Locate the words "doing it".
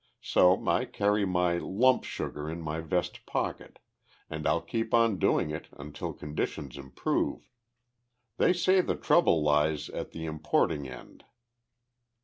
5.19-5.67